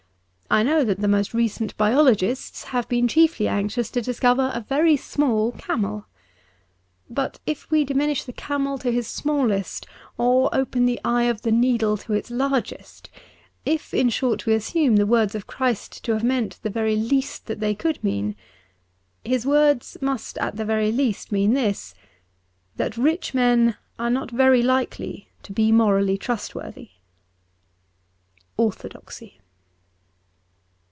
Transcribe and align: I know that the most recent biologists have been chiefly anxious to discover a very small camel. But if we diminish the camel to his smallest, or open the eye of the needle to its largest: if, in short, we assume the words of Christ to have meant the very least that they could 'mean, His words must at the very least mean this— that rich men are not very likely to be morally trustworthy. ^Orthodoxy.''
I 0.53 0.63
know 0.63 0.83
that 0.83 0.99
the 0.99 1.07
most 1.07 1.33
recent 1.33 1.77
biologists 1.77 2.65
have 2.65 2.89
been 2.89 3.07
chiefly 3.07 3.47
anxious 3.47 3.89
to 3.91 4.01
discover 4.01 4.51
a 4.53 4.59
very 4.59 4.97
small 4.97 5.53
camel. 5.53 6.07
But 7.09 7.39
if 7.45 7.71
we 7.71 7.85
diminish 7.85 8.25
the 8.25 8.33
camel 8.33 8.77
to 8.79 8.91
his 8.91 9.07
smallest, 9.07 9.87
or 10.17 10.49
open 10.51 10.85
the 10.85 10.99
eye 11.05 11.23
of 11.23 11.43
the 11.43 11.53
needle 11.53 11.95
to 11.99 12.11
its 12.11 12.29
largest: 12.29 13.09
if, 13.65 13.93
in 13.93 14.09
short, 14.09 14.45
we 14.45 14.53
assume 14.53 14.97
the 14.97 15.05
words 15.05 15.35
of 15.35 15.47
Christ 15.47 16.03
to 16.03 16.11
have 16.11 16.23
meant 16.25 16.59
the 16.63 16.69
very 16.69 16.97
least 16.97 17.45
that 17.45 17.61
they 17.61 17.73
could 17.73 18.03
'mean, 18.03 18.35
His 19.23 19.45
words 19.45 19.95
must 20.01 20.37
at 20.39 20.57
the 20.57 20.65
very 20.65 20.91
least 20.91 21.31
mean 21.31 21.53
this— 21.53 21.95
that 22.75 22.97
rich 22.97 23.33
men 23.33 23.77
are 23.97 24.09
not 24.09 24.31
very 24.31 24.61
likely 24.61 25.29
to 25.43 25.53
be 25.53 25.71
morally 25.71 26.17
trustworthy. 26.17 26.89
^Orthodoxy.'' 28.59 29.37